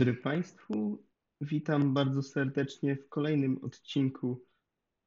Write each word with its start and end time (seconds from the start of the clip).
Dobry 0.00 0.14
Państwu, 0.14 1.04
witam 1.40 1.94
bardzo 1.94 2.22
serdecznie 2.22 2.96
w 2.96 3.08
kolejnym 3.08 3.58
odcinku 3.62 4.44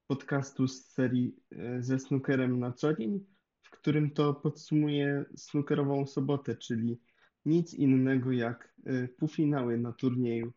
podcastu 0.07 0.67
z 0.67 0.85
serii 0.85 1.35
e, 1.51 1.83
ze 1.83 1.99
snookerem 1.99 2.59
na 2.59 2.71
co 2.71 2.93
dzień, 2.93 3.25
w 3.61 3.69
którym 3.69 4.11
to 4.11 4.33
podsumuję 4.33 5.25
snookerową 5.35 6.05
sobotę, 6.05 6.55
czyli 6.55 6.99
nic 7.45 7.73
innego 7.73 8.31
jak 8.31 8.75
e, 8.85 9.07
półfinały 9.07 9.77
na 9.77 9.93
turnieju 9.93 10.53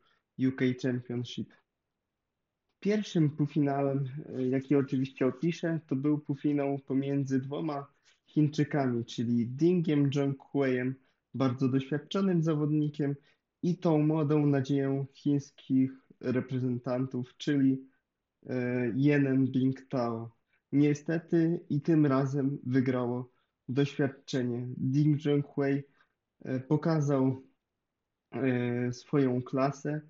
UK 0.48 0.60
Championship. 0.82 1.54
Pierwszym 2.80 3.30
półfinałem, 3.30 4.04
e, 4.38 4.48
jaki 4.48 4.76
oczywiście 4.76 5.26
opiszę, 5.26 5.80
to 5.86 5.96
był 5.96 6.18
półfinał 6.18 6.78
pomiędzy 6.78 7.40
dwoma 7.40 7.86
Chińczykami, 8.26 9.04
czyli 9.04 9.46
Dingiem 9.46 10.12
Zhonghueiem, 10.12 10.94
bardzo 11.34 11.68
doświadczonym 11.68 12.42
zawodnikiem, 12.42 13.14
i 13.62 13.78
tą 13.78 13.98
młodą 13.98 14.46
nadzieją 14.46 15.06
chińskich 15.12 15.90
reprezentantów, 16.20 17.36
czyli 17.36 17.88
e, 18.46 18.92
Yenem 18.96 19.46
Bingtao. 19.46 20.36
Niestety 20.72 21.60
i 21.68 21.80
tym 21.80 22.06
razem 22.06 22.58
wygrało 22.66 23.32
doświadczenie. 23.68 24.68
Ding 24.76 25.24
Junhui 25.24 25.82
e, 26.44 26.60
pokazał 26.60 27.42
e, 28.32 28.92
swoją 28.92 29.42
klasę 29.42 30.00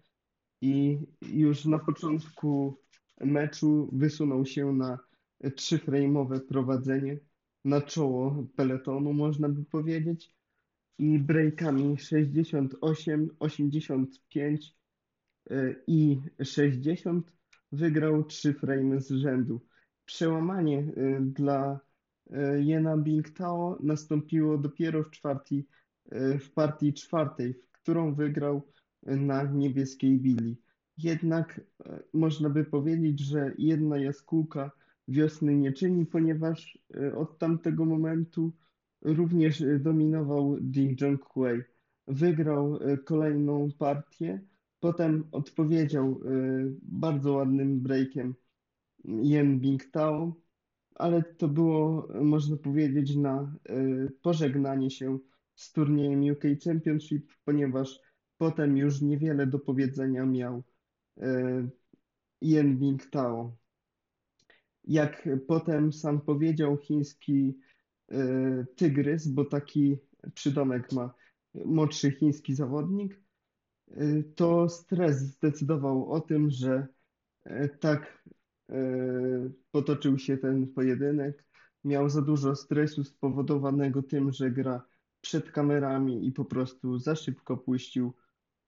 i 0.61 0.99
już 1.23 1.65
na 1.65 1.79
początku 1.79 2.81
meczu 3.21 3.89
wysunął 3.93 4.47
się 4.47 4.73
na 4.73 4.99
trzyframe'owe 5.45 6.41
prowadzenie 6.41 7.19
na 7.65 7.81
czoło 7.81 8.47
peletonu, 8.57 9.13
można 9.13 9.49
by 9.49 9.65
powiedzieć 9.65 10.37
i 10.99 11.19
breakami 11.19 11.99
68, 11.99 13.31
85 13.39 14.77
y, 15.51 15.83
i 15.87 16.21
60 16.45 17.33
wygrał 17.73 18.25
trzy 18.25 18.55
frame 18.55 19.01
z 19.01 19.11
rzędu. 19.11 19.61
Przełamanie 20.05 20.79
y, 20.79 21.21
dla 21.21 21.81
y, 22.27 22.63
Jena 22.63 22.97
Bingtao 22.97 23.79
nastąpiło 23.83 24.59
dopiero 24.59 25.03
w, 25.03 25.11
czwartej, 25.11 25.67
w 26.41 26.51
partii 26.55 26.95
czwartej, 26.95 27.55
w 27.55 27.73
którą 27.73 28.15
wygrał 28.15 28.63
na 29.03 29.43
niebieskiej 29.43 30.19
Billy. 30.19 30.57
Jednak 30.99 31.61
można 32.13 32.51
by 32.51 32.65
powiedzieć, 32.65 33.21
że 33.21 33.53
jedna 33.59 33.99
jaskółka 33.99 34.71
wiosny 35.09 35.57
nie 35.57 35.73
czyni, 35.73 36.07
ponieważ 36.07 36.79
od 37.17 37.39
tamtego 37.39 37.85
momentu 37.85 38.53
Również 39.07 39.61
y, 39.61 39.79
dominował 39.79 40.57
Ding 40.61 41.01
Junhui. 41.01 41.63
Wygrał 42.09 42.77
y, 42.77 42.99
kolejną 42.99 43.69
partię, 43.79 44.41
potem 44.81 45.29
odpowiedział 45.33 46.21
y, 46.25 46.77
bardzo 46.83 47.33
ładnym 47.33 47.81
breakiem 47.81 48.35
Yen 49.05 49.61
Bingtao, 49.61 50.35
ale 50.95 51.23
to 51.23 51.49
było, 51.49 52.09
można 52.15 52.57
powiedzieć, 52.57 53.17
na 53.17 53.57
pożegnanie 54.23 54.91
się 54.91 55.19
z 55.55 55.73
turniejem 55.73 56.33
UK 56.33 56.43
Championship, 56.65 57.33
ponieważ 57.45 58.01
potem 58.39 58.77
już 58.77 59.03
niewiele 59.03 59.47
do 59.47 59.59
powiedzenia 59.59 60.27
miał 60.27 60.63
Yen 62.43 62.79
Bingtao. 62.79 63.57
Jak 64.85 65.29
potem 65.47 65.93
sam 65.93 66.21
powiedział 66.21 66.77
chiński 66.77 67.59
E, 67.59 67.76
tygrys, 68.77 69.29
bo 69.29 69.45
taki 69.45 69.99
przydomek 70.35 70.93
ma 70.93 71.15
młodszy 71.65 72.11
chiński 72.11 72.55
zawodnik, 72.55 73.21
e, 73.91 74.23
to 74.23 74.69
stres 74.69 75.19
zdecydował 75.19 76.13
o 76.13 76.21
tym, 76.21 76.51
że 76.51 76.87
e, 77.45 77.69
tak 77.69 78.27
potoczył 79.71 80.19
się 80.19 80.39
ten 80.39 80.67
pojedynek. 80.67 81.45
Miał 81.85 82.09
za 82.09 82.23
dużo 82.23 82.57
stresu 82.57 83.05
spowodowanego 83.05 84.03
tym, 84.03 84.33
że 84.33 84.51
gra 84.51 84.87
przed 85.21 85.51
kamerami 85.51 86.27
i 86.27 86.33
po 86.33 86.45
prostu 86.45 86.99
za 86.99 87.17
szybko 87.17 87.57
puścił 87.57 88.13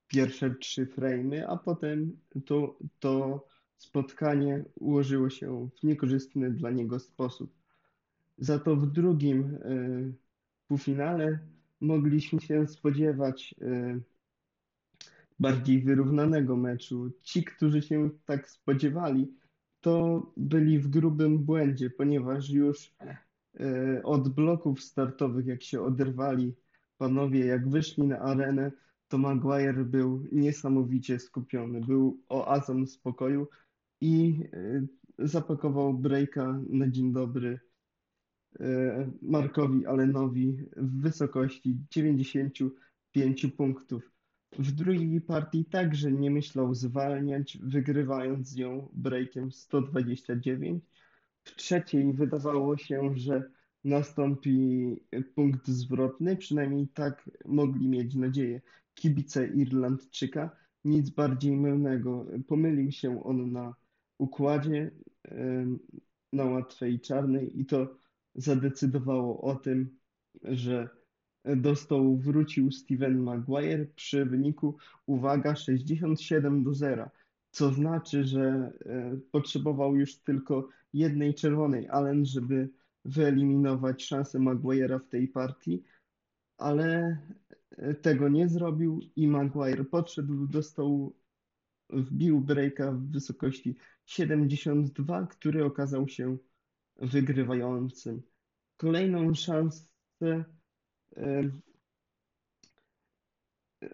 pierwsze 0.06 0.55
trzy 0.55 0.87
frame'y, 0.87 1.44
a 1.49 1.56
potem 1.56 2.20
to, 2.47 2.78
to 2.99 3.47
spotkanie 3.76 4.65
ułożyło 4.75 5.31
się 5.31 5.69
w 5.81 5.82
niekorzystny 5.82 6.50
dla 6.50 6.70
niego 6.70 6.99
sposób. 6.99 7.57
Za 8.38 8.59
to 8.59 8.76
w 8.76 8.87
drugim 8.87 9.54
y, 9.54 10.15
półfinale 10.69 11.38
mogliśmy 11.81 12.41
się 12.41 12.66
spodziewać 12.66 13.54
y, 13.62 14.00
bardziej 15.38 15.82
wyrównanego 15.82 16.56
meczu. 16.56 17.10
Ci, 17.22 17.44
którzy 17.44 17.82
się 17.82 18.10
tak 18.25 18.50
spodziewali, 18.50 19.34
to 19.81 20.22
byli 20.37 20.78
w 20.78 20.88
grubym 20.88 21.38
błędzie, 21.38 21.91
ponieważ 21.91 22.50
już 22.50 22.94
y, 23.60 24.03
od 24.04 24.28
bloków 24.28 24.82
startowych, 24.82 25.47
jak 25.47 25.62
się 25.62 25.82
oderwali 25.82 26.55
panowie, 26.99 27.47
jak 27.47 27.69
wyszli 27.69 28.03
na 28.03 28.19
arenę, 28.19 28.72
to 29.09 29.19
Maguire 29.19 29.84
był 29.84 30.26
niesamowicie 30.32 31.19
skupiony. 31.19 31.81
Był 31.81 32.20
oazą 32.28 32.87
spokoju 32.87 33.49
i 34.00 34.41
zapakował 35.19 35.94
breaka 35.94 36.60
na 36.69 36.88
dzień 36.88 37.12
dobry 37.12 37.60
E, 37.60 37.68
Markowi 39.22 39.86
Allenowi 39.86 40.56
w 40.76 41.00
wysokości 41.02 41.76
95 41.91 43.46
punktów. 43.56 44.12
W 44.58 44.72
drugiej 44.72 45.20
partii 45.20 45.64
także 45.64 46.12
nie 46.12 46.30
myślał 46.30 46.74
zwalniać, 46.74 47.58
wygrywając 47.62 48.56
ją 48.56 48.88
breakiem 48.92 49.52
129. 49.52 50.84
W 51.44 51.56
trzeciej 51.56 52.12
wydawało 52.12 52.76
się, 52.76 53.16
że 53.16 53.50
nastąpi 53.84 54.96
punkt 55.34 55.69
zwrotny, 55.69 56.36
przynajmniej 56.36 56.88
tak 56.88 57.30
mogli 57.44 57.88
mieć 57.88 58.14
nadzieję 58.14 58.60
kibice 58.94 59.46
Irlandczyka. 59.46 60.56
Nic 60.84 61.10
bardziej 61.10 61.56
mylnego. 61.56 62.26
Pomylił 62.46 62.92
się 62.92 63.25
on 63.25 63.52
na 63.52 63.75
układzie 64.19 64.90
e, 65.28 65.66
na 66.32 66.44
łatwej 66.44 67.00
czarnej 67.00 67.60
i 67.60 67.66
to 67.66 67.96
zadecydowało 68.34 69.41
o 69.41 69.55
tym, 69.55 69.99
że 70.44 70.89
do 71.44 71.77
stołu 71.77 72.19
wrócił 72.19 72.72
Steven 72.72 73.22
Maguire 73.22 73.87
przy 73.97 74.25
wyniku, 74.25 74.77
uwaga, 75.06 75.56
67 75.56 76.65
do 76.65 76.75
0, 76.75 77.11
co 77.50 77.72
znaczy, 77.72 78.25
że 78.25 78.72
e, 78.87 79.17
potrzebował 79.31 79.97
już 79.97 80.17
tylko 80.17 80.69
jednej 80.93 81.34
czerwonej 81.34 81.88
Allen, 81.88 82.27
żeby 82.27 82.69
wyeliminować 83.05 84.05
szansę 84.05 84.38
Maguire'a 84.38 85.00
w 85.00 85.09
tej 85.09 85.28
partii, 85.28 85.83
ale 86.59 87.19
e, 87.71 87.94
tego 87.94 88.28
nie 88.28 88.49
zrobił 88.49 89.00
i 89.17 89.28
Maguire 89.28 89.84
podszedł 89.84 90.47
do 90.47 90.62
stołu, 90.62 91.17
wbił 91.91 92.41
breaka 92.41 92.93
w 92.93 93.11
wysokości 93.11 93.77
72, 94.06 95.27
który 95.27 95.65
okazał 95.65 96.09
się 96.09 96.37
wygrywającym. 96.98 98.22
Kolejną 98.76 99.34
szansę 99.34 100.44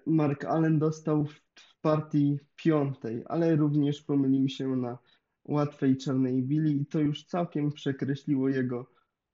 Mark 0.07 0.45
Allen 0.45 0.79
dostał 0.79 1.27
w 1.27 1.41
partii 1.81 2.39
piątej, 2.57 3.23
ale 3.27 3.57
również 3.57 4.03
pomylił 4.03 4.49
się 4.49 4.69
na 4.69 4.99
łatwej 5.45 5.97
czarnej 5.97 6.43
Billy 6.43 6.71
i 6.71 6.87
to 6.87 7.01
już 7.01 7.25
całkiem 7.25 7.73
przekreśliło 7.73 8.49
jego 8.49 8.91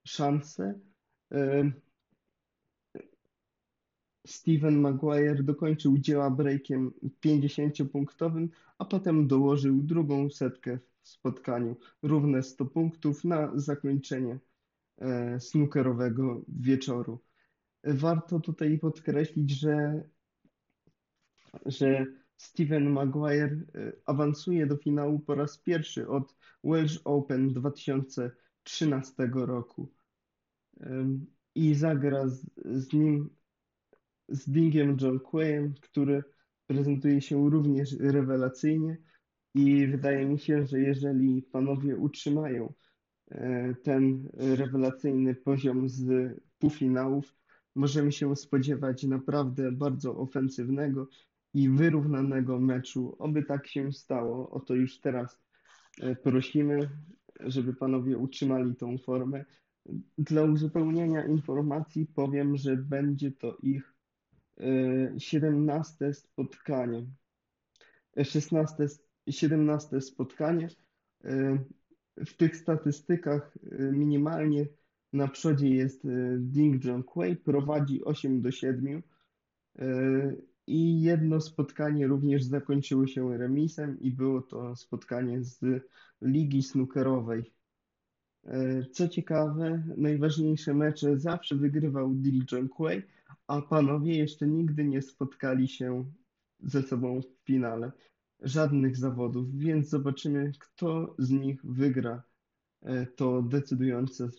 szanse. 0.07 0.79
Steven 4.31 4.79
Maguire 4.79 5.43
dokończył 5.43 5.97
dzieła 5.97 6.29
breakiem 6.29 6.93
50-punktowym, 7.25 8.47
a 8.77 8.85
potem 8.85 9.27
dołożył 9.27 9.83
drugą 9.83 10.29
setkę 10.29 10.79
w 11.01 11.09
spotkaniu, 11.09 11.75
równe 12.03 12.43
100 12.43 12.65
punktów 12.65 13.23
na 13.23 13.51
zakończenie 13.55 14.39
e, 14.97 15.39
snookerowego 15.39 16.41
wieczoru. 16.47 17.19
Warto 17.83 18.39
tutaj 18.39 18.79
podkreślić, 18.79 19.51
że, 19.51 20.03
że 21.65 22.05
Steven 22.37 22.89
Maguire 22.89 23.53
e, 23.53 23.91
awansuje 24.05 24.67
do 24.67 24.77
finału 24.77 25.19
po 25.19 25.35
raz 25.35 25.57
pierwszy 25.57 26.07
od 26.07 26.35
Welsh 26.63 27.01
Open 27.03 27.53
2013 27.53 29.29
roku 29.33 29.91
i 31.55 31.75
zagra 31.75 32.27
z, 32.27 32.45
z 32.65 32.93
nim 32.93 33.29
z 34.31 34.49
Dingiem 34.49 34.97
John 35.01 35.19
Quayem, 35.19 35.73
który 35.81 36.23
prezentuje 36.67 37.21
się 37.21 37.49
również 37.49 37.95
rewelacyjnie 37.99 38.97
i 39.55 39.87
wydaje 39.87 40.25
mi 40.25 40.39
się, 40.39 40.65
że 40.65 40.79
jeżeli 40.79 41.41
panowie 41.41 41.97
utrzymają 41.97 42.73
e, 43.31 43.75
ten 43.75 44.29
rewelacyjny 44.33 45.35
poziom 45.35 45.89
z 45.89 46.33
półfinałów, 46.59 47.35
możemy 47.75 48.11
się 48.11 48.35
spodziewać 48.35 49.03
naprawdę 49.03 49.71
bardzo 49.71 50.17
ofensywnego 50.17 51.07
i 51.53 51.69
wyrównanego 51.69 52.59
meczu. 52.59 53.15
Oby 53.19 53.43
tak 53.43 53.67
się 53.67 53.91
stało. 53.91 54.49
O 54.49 54.59
to 54.59 54.75
już 54.75 54.99
teraz 54.99 55.39
e, 56.01 56.15
prosimy, 56.15 56.89
żeby 57.39 57.73
panowie 57.73 58.17
utrzymali 58.17 58.75
tą 58.75 58.97
formę. 58.97 59.45
Dla 60.17 60.43
uzupełnienia 60.43 61.25
informacji 61.25 62.05
powiem, 62.05 62.57
że 62.57 62.77
będzie 62.77 63.31
to 63.31 63.57
ich 63.63 63.90
e, 64.57 65.19
17 65.19 66.13
spotkanie. 66.13 67.05
E, 68.17 68.25
16, 68.25 68.87
17 69.29 70.01
spotkanie. 70.01 70.67
E, 71.23 71.57
W 72.25 72.33
tych 72.37 72.55
statystykach 72.57 73.57
e, 73.71 73.83
minimalnie 73.91 74.67
na 75.13 75.27
przodzie 75.27 75.69
jest 75.69 76.05
e, 76.05 76.09
Ding 76.39 76.83
Junhui, 76.85 77.35
prowadzi 77.35 78.03
8 78.03 78.41
do 78.41 78.51
7. 78.51 79.03
E, 79.79 80.35
I 80.67 81.01
jedno 81.01 81.41
spotkanie 81.41 82.07
również 82.07 82.43
zakończyło 82.43 83.07
się 83.07 83.37
remisem 83.37 83.99
i 83.99 84.11
było 84.11 84.41
to 84.41 84.75
spotkanie 84.75 85.43
z 85.43 85.59
ligi 86.21 86.63
snookerowej. 86.63 87.53
E, 88.45 88.83
Co 88.91 89.07
ciekawe, 89.07 89.83
najważniejsze 89.97 90.73
mecze 90.73 91.19
zawsze 91.19 91.55
wygrywał 91.55 92.13
Ding 92.15 92.51
Junhui, 92.51 93.01
a 93.47 93.61
panowie 93.61 94.17
jeszcze 94.17 94.47
nigdy 94.47 94.85
nie 94.85 95.01
spotkali 95.01 95.67
się 95.67 96.11
ze 96.59 96.83
sobą 96.83 97.21
w 97.21 97.45
finale 97.45 97.91
żadnych 98.41 98.97
zawodów, 98.97 99.57
więc 99.57 99.89
zobaczymy, 99.89 100.51
kto 100.59 101.15
z 101.19 101.29
nich 101.29 101.65
wygra 101.65 102.23
e, 102.81 103.05
to 103.05 103.41
decydujące 103.41 104.29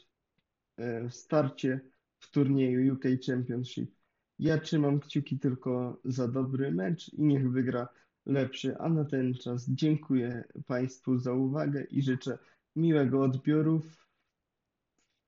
e, 0.79 1.11
starcie 1.11 1.81
w 2.19 2.31
turnieju 2.31 2.95
UK 2.95 3.05
Championship. 3.27 3.95
Ja 4.39 4.59
trzymam 4.59 5.01
kciuki 5.01 5.39
tylko 5.39 6.01
za 6.05 6.29
dobry 6.29 6.73
mecz 6.73 7.13
i 7.13 7.23
niech 7.23 7.51
wygra 7.51 7.89
lepszy. 8.27 8.79
A 8.79 8.89
na 8.89 9.05
ten 9.05 9.35
czas 9.35 9.67
dziękuję 9.69 10.45
Państwu 10.67 11.19
za 11.19 11.33
uwagę 11.33 11.85
i 11.91 12.03
życzę 12.03 12.39
miłego 12.77 13.23
odbioru 13.23 13.81
w 13.81 14.07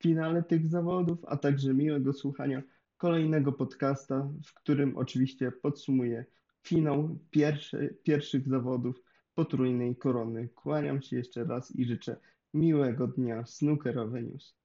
finale 0.02 0.42
tych 0.42 0.66
zawodów, 0.66 1.18
a 1.26 1.36
także 1.36 1.74
miłego 1.74 2.12
słuchania 2.12 2.62
kolejnego 3.04 3.52
podcasta, 3.52 4.28
w 4.46 4.54
którym 4.54 4.96
oczywiście 4.96 5.52
podsumuję 5.52 6.24
finał 6.62 7.18
pierwszy, 7.30 7.98
pierwszych 8.02 8.48
zawodów 8.48 9.02
potrójnej 9.34 9.96
korony. 9.96 10.48
Kłaniam 10.48 11.02
się 11.02 11.16
jeszcze 11.16 11.44
raz 11.44 11.76
i 11.76 11.84
życzę 11.84 12.16
miłego 12.54 13.06
dnia 13.06 13.46
snookerowe 13.46 14.22
news. 14.22 14.56